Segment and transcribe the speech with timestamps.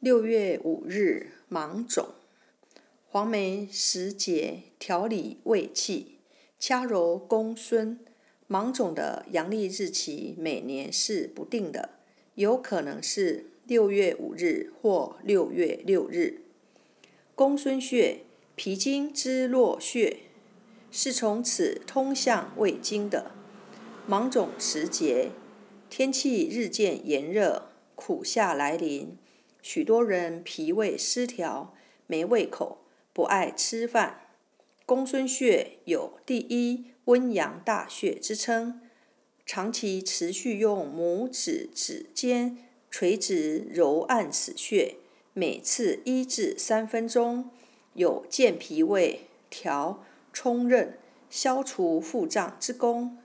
[0.00, 2.10] 六月五日，芒种。
[3.08, 6.18] 黄梅时节，调理胃气，
[6.60, 7.98] 掐揉公孙。
[8.46, 11.90] 芒种的阳历日期每年是不定的，
[12.36, 16.42] 有可能是六月五日或六月六日。
[17.34, 18.20] 公孙穴，
[18.54, 20.18] 脾经之络穴，
[20.92, 23.32] 是从此通向胃经的。
[24.06, 25.32] 芒种时节，
[25.90, 29.18] 天气日渐炎热，苦夏来临，
[29.62, 31.74] 许多人脾胃失调，
[32.06, 32.78] 没胃口。
[33.12, 34.20] 不爱吃饭，
[34.86, 38.80] 公孙穴有第一温阳大穴之称。
[39.44, 42.58] 长期持续用拇指指尖
[42.90, 44.96] 垂直揉按此穴，
[45.32, 47.50] 每次一至三分钟，
[47.94, 50.96] 有健脾胃、调冲任、
[51.28, 53.18] 消除腹胀之功。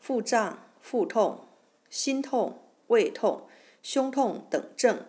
[0.00, 1.46] 腹胀、腹痛、
[1.88, 2.58] 心痛、
[2.88, 3.42] 胃痛、
[3.82, 5.04] 胸痛等症。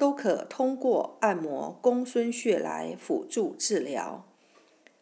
[0.00, 4.26] 都可通过按摩公孙穴来辅助治疗。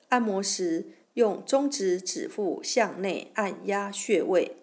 [0.08, 4.56] 按摩时，用中指指腹向内按压穴位，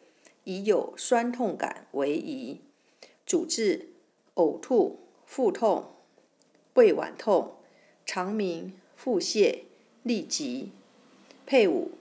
[0.43, 2.59] 以有酸痛感为宜。
[3.25, 3.87] 主治
[4.33, 5.85] 呕吐、腹痛、
[6.73, 7.53] 胃脘痛、
[8.05, 9.59] 肠鸣、腹泻、
[10.03, 10.71] 痢疾。
[11.45, 11.91] 配伍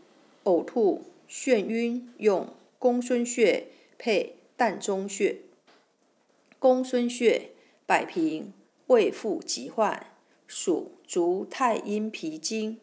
[0.42, 2.48] 呕吐、眩晕，用
[2.80, 5.36] 公孙穴配膻中穴。
[6.58, 7.50] 公孙穴。
[7.86, 8.52] 百平
[8.86, 10.06] 胃腹疾患，
[10.46, 12.78] 属足太阴脾经，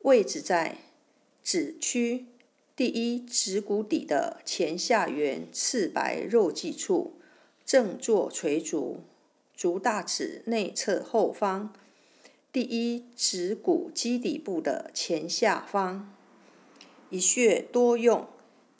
[0.00, 0.78] 位置在
[1.42, 2.26] 指区
[2.74, 7.14] 第一指骨底的前下缘赤白肉际处，
[7.66, 9.00] 正坐垂足，
[9.54, 11.72] 足大趾内侧后方
[12.50, 16.14] 第一指骨基底部的前下方。
[17.10, 18.26] 一穴多用：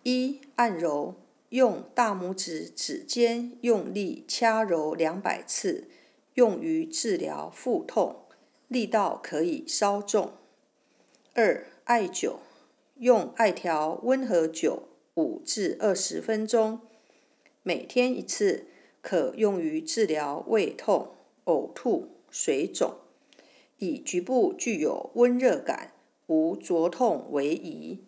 [0.02, 1.14] 一、按揉。
[1.52, 5.86] 用大拇指指尖用力掐揉两百次，
[6.32, 8.22] 用于治疗腹痛，
[8.68, 10.32] 力道可以稍重。
[11.34, 12.36] 二、艾灸，
[12.96, 16.80] 用艾条温和灸五至二十分钟，
[17.62, 18.64] 每天一次，
[19.02, 21.10] 可用于治疗胃痛、
[21.44, 22.94] 呕吐、水肿，
[23.76, 25.92] 以局部具有温热感、
[26.28, 28.06] 无灼痛为宜。